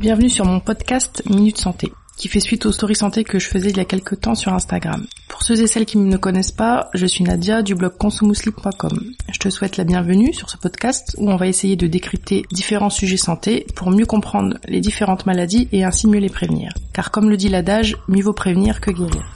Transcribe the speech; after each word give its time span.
Bienvenue 0.00 0.30
sur 0.30 0.46
mon 0.46 0.60
podcast 0.60 1.22
Minute 1.28 1.58
Santé, 1.58 1.92
qui 2.16 2.28
fait 2.28 2.40
suite 2.40 2.64
aux 2.64 2.72
stories 2.72 2.94
santé 2.94 3.22
que 3.22 3.38
je 3.38 3.48
faisais 3.48 3.68
il 3.68 3.76
y 3.76 3.80
a 3.80 3.84
quelques 3.84 4.18
temps 4.18 4.34
sur 4.34 4.54
Instagram. 4.54 5.06
Pour 5.28 5.42
ceux 5.42 5.60
et 5.60 5.66
celles 5.66 5.84
qui 5.84 5.98
ne 5.98 6.10
me 6.10 6.16
connaissent 6.16 6.52
pas, 6.52 6.88
je 6.94 7.04
suis 7.04 7.22
Nadia 7.22 7.60
du 7.60 7.74
blog 7.74 7.98
consumousli.com. 7.98 8.98
Je 9.30 9.38
te 9.38 9.50
souhaite 9.50 9.76
la 9.76 9.84
bienvenue 9.84 10.32
sur 10.32 10.48
ce 10.48 10.56
podcast 10.56 11.14
où 11.18 11.30
on 11.30 11.36
va 11.36 11.48
essayer 11.48 11.76
de 11.76 11.86
décrypter 11.86 12.46
différents 12.50 12.88
sujets 12.88 13.18
santé 13.18 13.66
pour 13.76 13.90
mieux 13.90 14.06
comprendre 14.06 14.56
les 14.68 14.80
différentes 14.80 15.26
maladies 15.26 15.68
et 15.70 15.84
ainsi 15.84 16.06
mieux 16.06 16.20
les 16.20 16.30
prévenir. 16.30 16.72
Car 16.94 17.10
comme 17.10 17.28
le 17.28 17.36
dit 17.36 17.50
l'adage, 17.50 17.98
mieux 18.08 18.22
vaut 18.22 18.32
prévenir 18.32 18.80
que 18.80 18.92
guérir. 18.92 19.34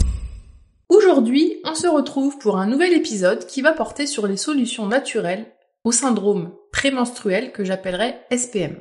Aujourd'hui, 0.89 1.61
on 1.67 1.75
se 1.75 1.89
retrouve 1.89 2.39
pour 2.39 2.57
un 2.57 2.67
nouvel 2.67 2.95
épisode 2.95 3.47
qui 3.47 3.61
va 3.61 3.73
porter 3.73 4.07
sur 4.07 4.27
les 4.27 4.39
solutions 4.39 4.87
naturelles 4.87 5.45
au 5.85 5.93
syndrome 5.93 6.53
prémenstruel 6.73 7.53
que 7.53 7.67
j'appellerais 7.67 8.19
SPM. 8.35 8.77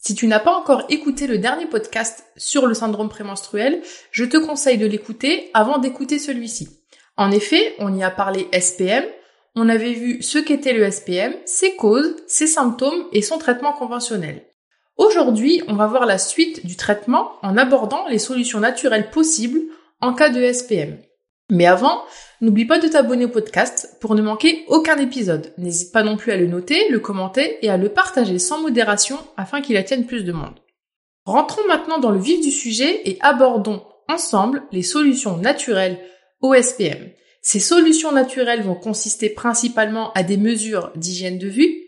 Si 0.00 0.14
tu 0.14 0.28
n'as 0.28 0.38
pas 0.38 0.54
encore 0.54 0.84
écouté 0.88 1.26
le 1.26 1.38
dernier 1.38 1.66
podcast 1.66 2.24
sur 2.36 2.66
le 2.66 2.74
syndrome 2.74 3.08
prémenstruel, 3.08 3.82
je 4.12 4.24
te 4.24 4.36
conseille 4.36 4.78
de 4.78 4.86
l'écouter 4.86 5.50
avant 5.54 5.78
d'écouter 5.78 6.20
celui-ci. 6.20 6.68
En 7.16 7.32
effet, 7.32 7.74
on 7.80 7.94
y 7.94 8.04
a 8.04 8.10
parlé 8.10 8.48
SPM, 8.52 9.04
on 9.56 9.68
avait 9.68 9.94
vu 9.94 10.22
ce 10.22 10.38
qu'était 10.38 10.72
le 10.72 10.88
SPM, 10.88 11.34
ses 11.46 11.74
causes, 11.74 12.14
ses 12.28 12.46
symptômes 12.46 13.06
et 13.12 13.22
son 13.22 13.38
traitement 13.38 13.72
conventionnel. 13.72 14.46
Aujourd'hui, 14.96 15.62
on 15.66 15.74
va 15.74 15.88
voir 15.88 16.06
la 16.06 16.18
suite 16.18 16.64
du 16.64 16.76
traitement 16.76 17.32
en 17.42 17.56
abordant 17.56 18.06
les 18.08 18.20
solutions 18.20 18.60
naturelles 18.60 19.10
possibles 19.10 19.62
en 20.00 20.14
cas 20.14 20.30
de 20.30 20.52
SPM. 20.52 20.98
Mais 21.50 21.66
avant, 21.66 22.02
n'oublie 22.40 22.66
pas 22.66 22.78
de 22.78 22.88
t'abonner 22.88 23.24
au 23.24 23.30
podcast 23.30 23.96
pour 24.00 24.14
ne 24.14 24.22
manquer 24.22 24.64
aucun 24.68 24.98
épisode. 24.98 25.52
N'hésite 25.56 25.92
pas 25.92 26.02
non 26.02 26.16
plus 26.16 26.32
à 26.32 26.36
le 26.36 26.46
noter, 26.46 26.88
le 26.90 27.00
commenter 27.00 27.58
et 27.64 27.70
à 27.70 27.78
le 27.78 27.88
partager 27.88 28.38
sans 28.38 28.60
modération 28.60 29.18
afin 29.36 29.62
qu'il 29.62 29.76
atteigne 29.76 30.04
plus 30.04 30.24
de 30.24 30.32
monde. 30.32 30.60
Rentrons 31.24 31.66
maintenant 31.66 31.98
dans 31.98 32.10
le 32.10 32.20
vif 32.20 32.40
du 32.40 32.50
sujet 32.50 33.02
et 33.08 33.18
abordons 33.20 33.82
ensemble 34.08 34.62
les 34.72 34.82
solutions 34.82 35.36
naturelles 35.36 35.98
au 36.40 36.54
SPM. 36.54 37.10
Ces 37.42 37.60
solutions 37.60 38.12
naturelles 38.12 38.62
vont 38.62 38.74
consister 38.74 39.30
principalement 39.30 40.12
à 40.12 40.22
des 40.22 40.36
mesures 40.36 40.92
d'hygiène 40.96 41.38
de 41.38 41.48
vue 41.48 41.82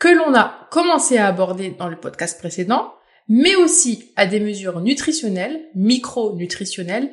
que 0.00 0.08
l'on 0.08 0.34
a 0.34 0.68
commencé 0.70 1.18
à 1.18 1.26
aborder 1.26 1.70
dans 1.70 1.88
le 1.88 1.96
podcast 1.96 2.38
précédent, 2.38 2.94
mais 3.28 3.56
aussi 3.56 4.12
à 4.16 4.26
des 4.26 4.40
mesures 4.40 4.80
nutritionnelles, 4.80 5.68
micronutritionnelles 5.74 7.10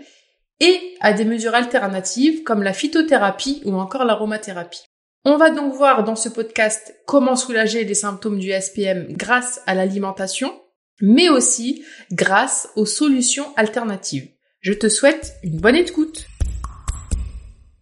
et 0.60 0.96
à 1.02 1.14
des 1.14 1.26
mesures 1.26 1.56
alternatives 1.56 2.44
comme 2.44 2.64
la 2.64 2.74
phytothérapie 2.74 3.62
ou 3.66 3.74
encore 3.76 4.06
l'aromathérapie. 4.06 4.84
On 5.26 5.38
va 5.38 5.50
donc 5.50 5.74
voir 5.74 6.04
dans 6.04 6.16
ce 6.16 6.30
podcast 6.30 6.96
comment 7.08 7.36
soulager 7.36 7.84
les 7.84 7.96
symptômes 7.96 8.40
du 8.40 8.52
SPM 8.52 9.08
grâce 9.10 9.62
à 9.66 9.74
l'alimentation, 9.74 10.54
mais 11.02 11.30
aussi 11.30 11.84
grâce 12.12 12.70
aux 12.76 12.86
solutions 12.86 13.48
alternatives. 13.56 14.30
Je 14.62 14.74
te 14.74 14.88
souhaite 14.88 15.34
une 15.44 15.60
bonne 15.60 15.76
écoute. 15.76 16.28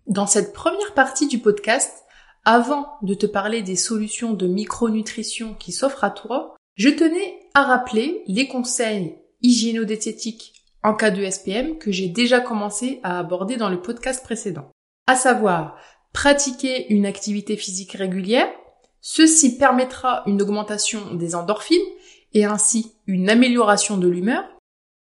Dans 0.08 0.28
cette 0.28 0.54
première 0.54 0.94
partie 0.94 1.28
du 1.28 1.40
podcast, 1.40 1.92
avant 2.46 2.88
de 3.02 3.14
te 3.14 3.26
parler 3.26 3.62
des 3.62 3.76
solutions 3.76 4.34
de 4.34 4.48
micronutrition 4.48 5.54
qui 5.54 5.72
s'offrent 5.72 6.04
à 6.04 6.12
toi, 6.12 6.56
je 6.76 6.90
tenais 6.90 7.40
à 7.54 7.64
rappeler 7.64 8.24
les 8.28 8.48
conseils 8.48 9.18
hygiéno-diététiques 9.42 10.63
en 10.84 10.94
cas 10.94 11.12
de 11.12 11.28
SPM 11.30 11.78
que 11.78 11.92
j'ai 11.92 12.10
déjà 12.10 12.40
commencé 12.42 13.00
à 13.04 13.20
aborder 13.20 13.58
dans 13.58 13.70
le 13.70 13.82
podcast 13.82 14.24
précédent. 14.24 14.70
À 15.08 15.16
savoir, 15.16 15.78
pratiquer 16.14 16.92
une 16.94 17.06
activité 17.06 17.58
physique 17.58 17.94
régulière. 17.94 18.48
Ceci 19.02 19.58
permettra 19.58 20.24
une 20.28 20.42
augmentation 20.42 21.14
des 21.14 21.36
endorphines 21.36 21.82
et 22.34 22.46
ainsi 22.46 22.94
une 23.08 23.30
amélioration 23.30 23.98
de 23.98 24.08
l'humeur. 24.08 24.44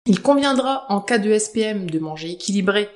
Il 0.06 0.22
conviendra 0.22 0.86
en 0.88 1.00
cas 1.00 1.18
de 1.18 1.36
SPM 1.36 1.90
de 1.90 1.98
manger 1.98 2.32
équilibré 2.32 2.88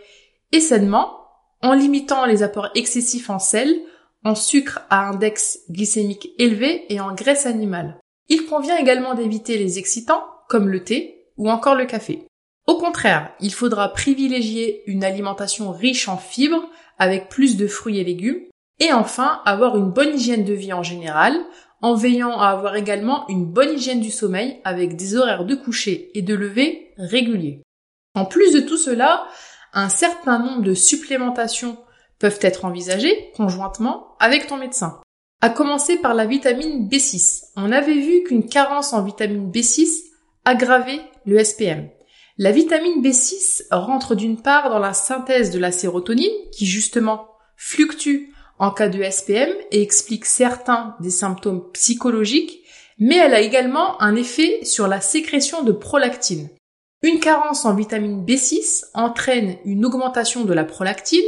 et 0.52 0.60
sainement 0.60 1.18
en 1.62 1.74
limitant 1.74 2.24
les 2.24 2.42
apports 2.42 2.70
excessifs 2.74 3.30
en 3.30 3.38
sel, 3.38 3.82
en 4.24 4.34
sucre 4.34 4.80
à 4.90 5.08
index 5.08 5.60
glycémique 5.70 6.30
élevé 6.38 6.92
et 6.92 7.00
en 7.00 7.14
graisse 7.14 7.46
animale. 7.46 7.98
Il 8.28 8.46
convient 8.46 8.76
également 8.76 9.14
d'éviter 9.14 9.58
les 9.58 9.78
excitants 9.78 10.24
comme 10.48 10.68
le 10.68 10.84
thé 10.84 11.26
ou 11.36 11.50
encore 11.50 11.74
le 11.74 11.86
café. 11.86 12.26
Au 12.72 12.78
contraire, 12.78 13.34
il 13.38 13.52
faudra 13.52 13.92
privilégier 13.92 14.82
une 14.86 15.04
alimentation 15.04 15.72
riche 15.72 16.08
en 16.08 16.16
fibres 16.16 16.66
avec 16.98 17.28
plus 17.28 17.58
de 17.58 17.66
fruits 17.66 17.98
et 17.98 18.04
légumes 18.04 18.40
et 18.80 18.94
enfin 18.94 19.42
avoir 19.44 19.76
une 19.76 19.90
bonne 19.90 20.14
hygiène 20.14 20.46
de 20.46 20.54
vie 20.54 20.72
en 20.72 20.82
général 20.82 21.38
en 21.82 21.92
veillant 21.92 22.40
à 22.40 22.48
avoir 22.48 22.76
également 22.76 23.28
une 23.28 23.44
bonne 23.44 23.74
hygiène 23.74 24.00
du 24.00 24.10
sommeil 24.10 24.58
avec 24.64 24.96
des 24.96 25.16
horaires 25.16 25.44
de 25.44 25.54
coucher 25.54 26.10
et 26.14 26.22
de 26.22 26.34
lever 26.34 26.94
réguliers. 26.96 27.60
En 28.14 28.24
plus 28.24 28.54
de 28.54 28.60
tout 28.60 28.78
cela, 28.78 29.26
un 29.74 29.90
certain 29.90 30.38
nombre 30.38 30.62
de 30.62 30.72
supplémentations 30.72 31.76
peuvent 32.18 32.40
être 32.40 32.64
envisagées 32.64 33.32
conjointement 33.36 34.16
avec 34.18 34.46
ton 34.46 34.56
médecin. 34.56 34.98
À 35.42 35.50
commencer 35.50 35.98
par 35.98 36.14
la 36.14 36.24
vitamine 36.24 36.88
B6. 36.88 37.50
On 37.54 37.70
avait 37.70 38.00
vu 38.00 38.22
qu'une 38.22 38.48
carence 38.48 38.94
en 38.94 39.02
vitamine 39.02 39.50
B6 39.50 40.04
aggravait 40.46 41.02
le 41.26 41.44
SPM. 41.44 41.90
La 42.38 42.50
vitamine 42.50 43.02
B6 43.02 43.66
rentre 43.70 44.14
d'une 44.14 44.40
part 44.40 44.70
dans 44.70 44.78
la 44.78 44.94
synthèse 44.94 45.50
de 45.50 45.58
la 45.58 45.70
sérotonine, 45.70 46.32
qui 46.50 46.64
justement 46.64 47.28
fluctue 47.56 48.30
en 48.58 48.70
cas 48.70 48.88
de 48.88 49.02
SPM 49.02 49.50
et 49.70 49.82
explique 49.82 50.24
certains 50.24 50.96
des 51.00 51.10
symptômes 51.10 51.70
psychologiques, 51.72 52.60
mais 52.98 53.16
elle 53.16 53.34
a 53.34 53.40
également 53.40 54.00
un 54.00 54.16
effet 54.16 54.64
sur 54.64 54.88
la 54.88 55.00
sécrétion 55.00 55.62
de 55.62 55.72
prolactine. 55.72 56.48
Une 57.02 57.20
carence 57.20 57.64
en 57.64 57.74
vitamine 57.74 58.24
B6 58.24 58.84
entraîne 58.94 59.56
une 59.64 59.84
augmentation 59.84 60.44
de 60.44 60.52
la 60.52 60.64
prolactine 60.64 61.20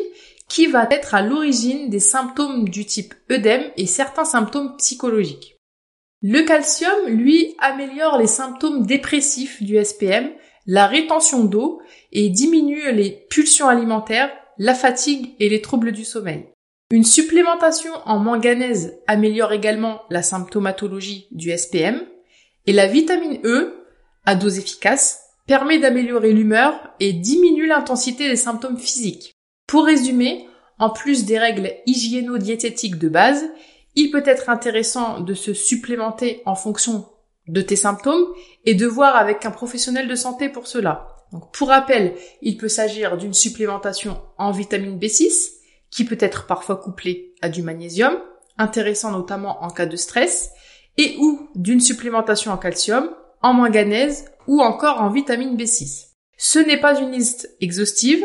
qui 0.49 0.67
va 0.67 0.87
être 0.91 1.15
à 1.15 1.23
l'origine 1.23 1.91
des 1.91 2.01
symptômes 2.01 2.69
du 2.69 2.87
type 2.87 3.15
œdème 3.31 3.65
et 3.77 3.87
certains 3.87 4.25
symptômes 4.25 4.77
psychologiques. 4.77 5.57
Le 6.23 6.43
calcium, 6.43 7.09
lui, 7.09 7.55
améliore 7.59 8.19
les 8.19 8.27
symptômes 8.27 8.87
dépressifs 8.87 9.63
du 9.63 9.83
SPM 9.83 10.31
la 10.67 10.87
rétention 10.87 11.45
d'eau 11.45 11.81
et 12.13 12.29
diminue 12.29 12.93
les 12.93 13.27
pulsions 13.29 13.69
alimentaires, 13.69 14.31
la 14.59 14.75
fatigue 14.75 15.35
et 15.41 15.49
les 15.49 15.61
troubles 15.61 15.93
du 15.93 16.05
sommeil. 16.05 16.47
Une 16.91 17.05
supplémentation 17.05 17.93
en 18.05 18.19
manganèse 18.19 18.99
améliore 19.07 19.53
également 19.53 20.03
la 20.11 20.23
symptomatologie 20.23 21.29
du 21.33 21.57
SPM 21.57 22.03
et 22.67 22.73
la 22.73 22.87
vitamine 22.87 23.41
E, 23.45 23.85
à 24.25 24.35
dose 24.35 24.59
efficace, 24.59 25.21
permet 25.47 25.79
d'améliorer 25.79 26.33
l'humeur 26.33 26.95
et 27.01 27.13
diminue 27.13 27.67
l'intensité 27.67 28.29
des 28.29 28.37
symptômes 28.37 28.79
physiques. 28.79 29.35
Pour 29.67 29.85
résumer, 29.85 30.47
en 30.79 30.91
plus 30.91 31.25
des 31.25 31.39
règles 31.39 31.73
hygiéno-diététiques 31.87 32.99
de 32.99 33.09
base, 33.09 33.45
il 33.97 34.11
peut 34.11 34.23
être 34.25 34.51
intéressant 34.51 35.21
de 35.21 35.35
se 35.35 35.53
supplémenter 35.55 36.43
en 36.47 36.55
fonction 36.55 37.07
de 37.49 37.61
tes 37.61 37.77
symptômes 37.77 38.27
et 38.65 38.75
de 38.75 38.87
voir 38.87 39.17
avec 39.17 39.45
un 39.45 39.51
professionnel 39.51 40.09
de 40.09 40.15
santé 40.15 40.49
pour 40.49 40.67
cela. 40.67 41.09
Donc, 41.33 41.53
pour 41.53 41.69
rappel, 41.69 42.15
il 42.43 42.57
peut 42.57 42.69
s'agir 42.69 43.17
d'une 43.17 43.35
supplémentation 43.35 44.21
en 44.39 44.51
vitamine 44.53 44.99
B6 44.99 45.51
qui 45.91 46.05
peut 46.05 46.19
être 46.21 46.47
parfois 46.47 46.77
couplée 46.77 47.35
à 47.41 47.49
du 47.49 47.63
magnésium, 47.63 48.19
intéressant 48.59 49.13
notamment 49.13 49.63
en 49.63 49.71
cas 49.71 49.87
de 49.87 49.97
stress, 49.97 50.51
et 50.97 51.17
ou 51.19 51.49
d'une 51.55 51.81
supplémentation 51.81 52.53
en 52.53 52.57
calcium, 52.57 53.11
en 53.43 53.53
manganèse 53.53 54.25
ou 54.47 54.61
encore 54.61 55.01
en 55.01 55.11
vitamine 55.11 55.57
B6. 55.57 56.09
Ce 56.37 56.59
n'est 56.59 56.81
pas 56.81 57.01
une 57.01 57.13
liste 57.13 57.55
exhaustive. 57.61 58.25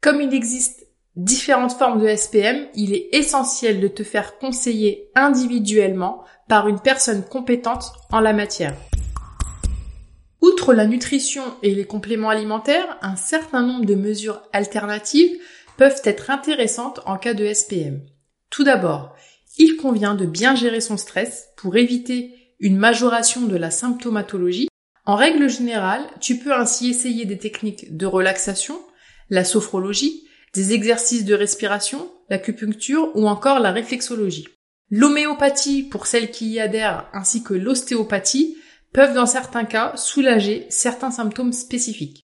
Comme 0.00 0.20
il 0.20 0.32
existe 0.34 0.79
différentes 1.16 1.72
formes 1.72 2.00
de 2.00 2.14
SPM, 2.14 2.66
il 2.74 2.94
est 2.94 3.08
essentiel 3.12 3.80
de 3.80 3.88
te 3.88 4.02
faire 4.02 4.38
conseiller 4.38 5.10
individuellement 5.14 6.24
par 6.48 6.68
une 6.68 6.80
personne 6.80 7.24
compétente 7.24 7.92
en 8.10 8.20
la 8.20 8.32
matière. 8.32 8.74
Outre 10.40 10.72
la 10.72 10.86
nutrition 10.86 11.42
et 11.62 11.74
les 11.74 11.84
compléments 11.84 12.30
alimentaires, 12.30 12.98
un 13.02 13.16
certain 13.16 13.62
nombre 13.62 13.84
de 13.84 13.94
mesures 13.94 14.42
alternatives 14.52 15.36
peuvent 15.76 16.00
être 16.04 16.30
intéressantes 16.30 17.00
en 17.06 17.18
cas 17.18 17.34
de 17.34 17.52
SPM. 17.52 18.00
Tout 18.48 18.64
d'abord, 18.64 19.14
il 19.58 19.76
convient 19.76 20.14
de 20.14 20.26
bien 20.26 20.54
gérer 20.54 20.80
son 20.80 20.96
stress 20.96 21.48
pour 21.56 21.76
éviter 21.76 22.34
une 22.58 22.76
majoration 22.76 23.42
de 23.42 23.56
la 23.56 23.70
symptomatologie. 23.70 24.68
En 25.04 25.16
règle 25.16 25.48
générale, 25.48 26.04
tu 26.20 26.38
peux 26.38 26.54
ainsi 26.54 26.90
essayer 26.90 27.24
des 27.24 27.38
techniques 27.38 27.96
de 27.96 28.06
relaxation, 28.06 28.78
la 29.28 29.44
sophrologie, 29.44 30.24
des 30.54 30.72
exercices 30.72 31.24
de 31.24 31.34
respiration, 31.34 32.10
l'acupuncture 32.28 33.10
ou 33.14 33.28
encore 33.28 33.60
la 33.60 33.72
réflexologie. 33.72 34.48
L'homéopathie, 34.90 35.84
pour 35.84 36.06
celles 36.06 36.30
qui 36.30 36.48
y 36.48 36.60
adhèrent, 36.60 37.08
ainsi 37.12 37.42
que 37.42 37.54
l'ostéopathie, 37.54 38.56
peuvent 38.92 39.14
dans 39.14 39.26
certains 39.26 39.64
cas 39.64 39.96
soulager 39.96 40.66
certains 40.68 41.12
symptômes 41.12 41.52
spécifiques. 41.52 42.24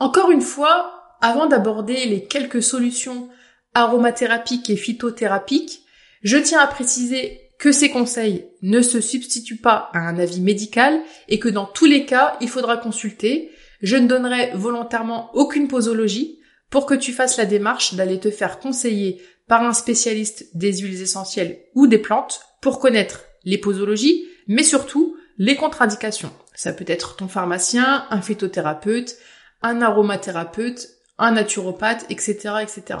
Encore 0.00 0.32
une 0.32 0.40
fois, 0.40 1.00
avant 1.20 1.46
d'aborder 1.46 2.06
les 2.06 2.24
quelques 2.24 2.62
solutions 2.62 3.28
aromathérapiques 3.74 4.68
et 4.68 4.76
phytothérapiques, 4.76 5.84
je 6.22 6.36
tiens 6.38 6.58
à 6.58 6.66
préciser 6.66 7.40
que 7.60 7.70
ces 7.70 7.90
conseils 7.90 8.46
ne 8.62 8.82
se 8.82 9.00
substituent 9.00 9.60
pas 9.60 9.88
à 9.92 10.00
un 10.00 10.18
avis 10.18 10.40
médical 10.40 11.00
et 11.28 11.38
que 11.38 11.48
dans 11.48 11.66
tous 11.66 11.84
les 11.84 12.04
cas, 12.04 12.36
il 12.40 12.48
faudra 12.48 12.76
consulter. 12.76 13.52
Je 13.80 13.96
ne 13.96 14.08
donnerai 14.08 14.50
volontairement 14.54 15.30
aucune 15.34 15.68
posologie 15.68 16.40
pour 16.72 16.86
que 16.86 16.94
tu 16.94 17.12
fasses 17.12 17.36
la 17.36 17.44
démarche 17.44 17.94
d'aller 17.94 18.18
te 18.18 18.30
faire 18.30 18.58
conseiller 18.58 19.22
par 19.46 19.62
un 19.62 19.74
spécialiste 19.74 20.46
des 20.56 20.78
huiles 20.78 21.02
essentielles 21.02 21.60
ou 21.74 21.86
des 21.86 21.98
plantes 21.98 22.40
pour 22.62 22.80
connaître 22.80 23.26
les 23.44 23.58
posologies, 23.58 24.26
mais 24.48 24.62
surtout 24.62 25.14
les 25.36 25.54
contre-indications. 25.54 26.32
Ça 26.54 26.72
peut 26.72 26.86
être 26.88 27.16
ton 27.16 27.28
pharmacien, 27.28 28.06
un 28.08 28.22
phytothérapeute, 28.22 29.16
un 29.60 29.82
aromathérapeute, 29.82 30.88
un 31.18 31.32
naturopathe, 31.32 32.06
etc., 32.08 32.54
etc. 32.62 33.00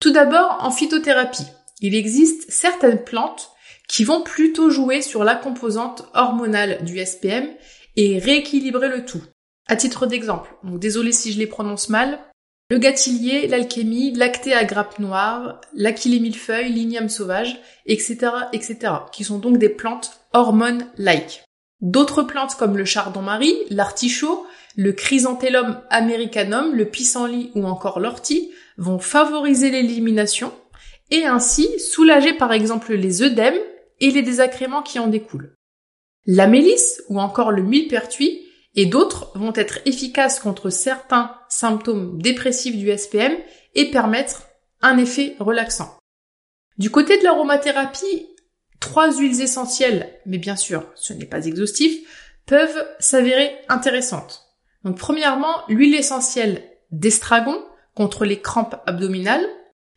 Tout 0.00 0.12
d'abord, 0.12 0.58
en 0.60 0.72
phytothérapie, 0.72 1.46
il 1.80 1.94
existe 1.94 2.50
certaines 2.50 3.04
plantes 3.04 3.50
qui 3.88 4.02
vont 4.02 4.22
plutôt 4.22 4.70
jouer 4.70 5.02
sur 5.02 5.22
la 5.22 5.36
composante 5.36 6.04
hormonale 6.14 6.84
du 6.84 6.98
SPM 6.98 7.48
et 7.94 8.18
rééquilibrer 8.18 8.88
le 8.88 9.04
tout. 9.04 9.22
À 9.68 9.76
titre 9.76 10.06
d'exemple, 10.06 10.52
donc 10.64 10.80
désolé 10.80 11.12
si 11.12 11.32
je 11.32 11.38
les 11.38 11.46
prononce 11.46 11.90
mal, 11.90 12.18
le 12.70 12.78
gâtillier, 12.78 13.46
l'alchémie, 13.46 14.12
l'acté 14.12 14.52
à 14.52 14.64
grappe 14.64 14.98
noire, 14.98 15.60
l'aquilée 15.74 16.20
millefeuille, 16.20 16.72
l'igname 16.72 17.08
sauvage, 17.08 17.58
etc., 17.86 18.30
etc., 18.52 18.78
qui 19.10 19.24
sont 19.24 19.38
donc 19.38 19.58
des 19.58 19.70
plantes 19.70 20.20
hormones-like. 20.34 21.44
D'autres 21.80 22.22
plantes 22.22 22.56
comme 22.56 22.76
le 22.76 22.84
chardon-marie, 22.84 23.56
l'artichaut, 23.70 24.46
le 24.76 24.92
chrysanthellum 24.92 25.80
americanum, 25.90 26.74
le 26.74 26.84
pissenlit 26.84 27.50
ou 27.54 27.64
encore 27.64 28.00
l'ortie 28.00 28.50
vont 28.76 28.98
favoriser 28.98 29.70
l'élimination 29.70 30.52
et 31.10 31.24
ainsi 31.24 31.80
soulager 31.80 32.34
par 32.34 32.52
exemple 32.52 32.94
les 32.94 33.22
œdèmes 33.22 33.58
et 34.00 34.10
les 34.10 34.22
désagréments 34.22 34.82
qui 34.82 34.98
en 34.98 35.06
découlent. 35.06 35.54
La 36.26 36.46
mélisse 36.46 37.02
ou 37.08 37.18
encore 37.18 37.50
le 37.50 37.62
millepertuis 37.62 38.47
et 38.78 38.86
d'autres 38.86 39.32
vont 39.34 39.52
être 39.56 39.80
efficaces 39.86 40.38
contre 40.38 40.70
certains 40.70 41.34
symptômes 41.48 42.22
dépressifs 42.22 42.76
du 42.76 42.96
SPM 42.96 43.36
et 43.74 43.90
permettre 43.90 44.44
un 44.82 44.98
effet 44.98 45.34
relaxant. 45.40 45.98
Du 46.76 46.88
côté 46.88 47.18
de 47.18 47.24
l'aromathérapie, 47.24 48.28
trois 48.78 49.12
huiles 49.12 49.40
essentielles, 49.40 50.20
mais 50.26 50.38
bien 50.38 50.54
sûr 50.54 50.86
ce 50.94 51.12
n'est 51.12 51.26
pas 51.26 51.46
exhaustif, 51.46 51.92
peuvent 52.46 52.86
s'avérer 53.00 53.50
intéressantes. 53.68 54.44
Donc 54.84 54.96
premièrement, 54.96 55.64
l'huile 55.68 55.96
essentielle 55.96 56.62
d'estragon 56.92 57.60
contre 57.96 58.24
les 58.24 58.40
crampes 58.40 58.80
abdominales. 58.86 59.44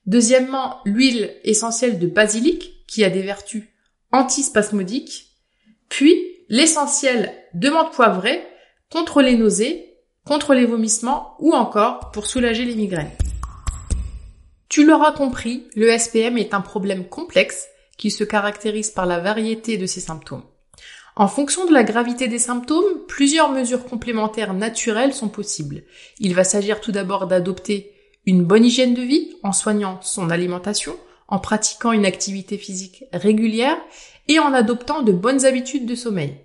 Deuxièmement, 0.08 0.80
l'huile 0.86 1.36
essentielle 1.44 2.00
de 2.00 2.08
basilic 2.08 2.88
qui 2.88 3.04
a 3.04 3.12
des 3.12 3.22
vertus 3.22 3.66
antispasmodiques. 4.12 5.38
Puis 5.88 6.18
l'essentiel 6.50 7.32
de 7.54 7.70
menthe 7.70 7.94
poivrée 7.94 8.44
contre 8.92 9.22
les 9.22 9.38
nausées, 9.38 9.96
contre 10.26 10.54
les 10.54 10.66
vomissements 10.66 11.36
ou 11.40 11.54
encore 11.54 12.12
pour 12.12 12.28
soulager 12.28 12.66
les 12.66 12.76
migraines. 12.76 13.12
Tu 14.70 14.86
l'auras 14.86 15.14
compris, 15.14 15.68
le 15.76 15.98
SPM 15.98 16.38
est 16.38 16.54
un 16.54 16.62
problème 16.62 17.08
complexe 17.08 17.68
qui 17.98 18.12
se 18.12 18.24
caractérise 18.24 18.92
par 18.92 19.06
la 19.06 19.20
variété 19.20 19.78
de 19.78 19.86
ses 19.86 20.00
symptômes. 20.02 20.44
En 21.16 21.28
fonction 21.28 21.66
de 21.66 21.74
la 21.74 21.84
gravité 21.84 22.28
des 22.28 22.40
symptômes, 22.40 23.06
plusieurs 23.08 23.52
mesures 23.52 23.86
complémentaires 23.86 24.54
naturelles 24.54 25.14
sont 25.14 25.30
possibles. 25.30 25.84
Il 26.20 26.36
va 26.36 26.44
s'agir 26.44 26.80
tout 26.80 26.92
d'abord 26.92 27.28
d'adopter 27.28 27.92
une 28.26 28.44
bonne 28.44 28.66
hygiène 28.66 28.94
de 28.94 29.02
vie 29.02 29.36
en 29.44 29.52
soignant 29.52 30.00
son 30.02 30.30
alimentation, 30.30 30.96
en 31.28 31.40
pratiquant 31.40 31.92
une 31.92 32.06
activité 32.06 32.58
physique 32.58 33.04
régulière 33.14 33.78
et 34.28 34.40
en 34.40 34.54
adoptant 34.54 35.02
de 35.02 35.12
bonnes 35.12 35.46
habitudes 35.46 35.86
de 35.86 35.96
sommeil. 35.96 36.38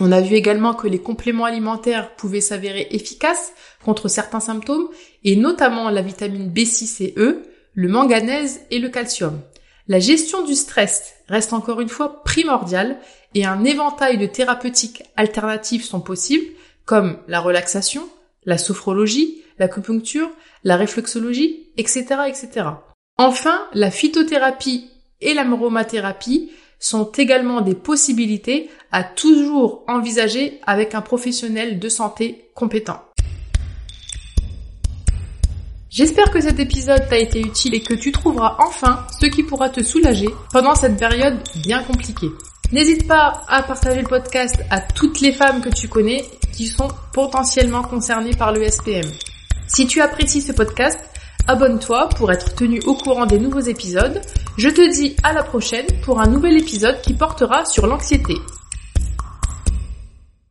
On 0.00 0.12
a 0.12 0.20
vu 0.20 0.36
également 0.36 0.74
que 0.74 0.86
les 0.86 1.00
compléments 1.00 1.44
alimentaires 1.44 2.14
pouvaient 2.14 2.40
s'avérer 2.40 2.88
efficaces 2.90 3.52
contre 3.84 4.08
certains 4.08 4.40
symptômes 4.40 4.88
et 5.24 5.34
notamment 5.34 5.90
la 5.90 6.02
vitamine 6.02 6.52
B6 6.52 7.02
et 7.02 7.14
E, 7.16 7.42
le 7.74 7.88
manganèse 7.88 8.60
et 8.70 8.78
le 8.78 8.88
calcium. 8.88 9.40
La 9.88 9.98
gestion 9.98 10.44
du 10.44 10.54
stress 10.54 11.14
reste 11.28 11.52
encore 11.52 11.80
une 11.80 11.88
fois 11.88 12.22
primordiale 12.22 12.98
et 13.34 13.44
un 13.44 13.64
éventail 13.64 14.18
de 14.18 14.26
thérapeutiques 14.26 15.02
alternatives 15.16 15.84
sont 15.84 16.00
possibles 16.00 16.46
comme 16.84 17.18
la 17.26 17.40
relaxation, 17.40 18.08
la 18.44 18.58
sophrologie, 18.58 19.42
l'acupuncture, 19.58 20.30
la 20.64 20.76
réflexologie, 20.76 21.70
etc., 21.76 22.04
etc. 22.28 22.66
Enfin, 23.16 23.66
la 23.72 23.90
phytothérapie 23.90 24.90
et 25.20 25.34
l'aromathérapie 25.34 26.52
sont 26.78 27.10
également 27.12 27.60
des 27.60 27.74
possibilités 27.74 28.70
à 28.92 29.02
toujours 29.04 29.84
envisager 29.88 30.60
avec 30.66 30.94
un 30.94 31.00
professionnel 31.00 31.78
de 31.78 31.88
santé 31.88 32.50
compétent. 32.54 33.02
J'espère 35.90 36.30
que 36.30 36.40
cet 36.40 36.60
épisode 36.60 37.08
t'a 37.08 37.18
été 37.18 37.40
utile 37.40 37.74
et 37.74 37.80
que 37.80 37.94
tu 37.94 38.12
trouveras 38.12 38.56
enfin 38.60 39.06
ce 39.20 39.26
qui 39.26 39.42
pourra 39.42 39.70
te 39.70 39.82
soulager 39.82 40.28
pendant 40.52 40.74
cette 40.74 40.98
période 40.98 41.38
bien 41.64 41.82
compliquée. 41.82 42.28
N'hésite 42.70 43.08
pas 43.08 43.42
à 43.48 43.62
partager 43.62 44.02
le 44.02 44.06
podcast 44.06 44.56
à 44.68 44.82
toutes 44.82 45.20
les 45.20 45.32
femmes 45.32 45.62
que 45.62 45.70
tu 45.70 45.88
connais 45.88 46.24
qui 46.52 46.66
sont 46.66 46.88
potentiellement 47.14 47.82
concernées 47.82 48.36
par 48.36 48.52
le 48.52 48.68
SPM. 48.68 49.10
Si 49.66 49.86
tu 49.86 50.02
apprécies 50.02 50.42
ce 50.42 50.52
podcast, 50.52 51.00
abonne-toi 51.46 52.10
pour 52.10 52.30
être 52.30 52.54
tenu 52.54 52.80
au 52.84 52.94
courant 52.94 53.24
des 53.24 53.38
nouveaux 53.38 53.60
épisodes. 53.60 54.20
Je 54.58 54.68
te 54.70 54.92
dis 54.92 55.14
à 55.22 55.32
la 55.32 55.44
prochaine 55.44 55.86
pour 56.02 56.20
un 56.20 56.26
nouvel 56.26 56.58
épisode 56.58 57.00
qui 57.00 57.14
portera 57.14 57.64
sur 57.64 57.86
l'anxiété. 57.86 58.34